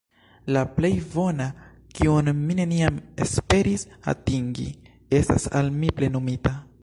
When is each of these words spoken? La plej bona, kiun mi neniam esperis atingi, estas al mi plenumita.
La 0.53 0.61
plej 0.77 0.89
bona, 1.11 1.45
kiun 1.99 2.31
mi 2.39 2.55
neniam 2.61 2.97
esperis 3.27 3.85
atingi, 4.15 4.67
estas 5.21 5.49
al 5.61 5.73
mi 5.83 5.93
plenumita. 6.01 6.57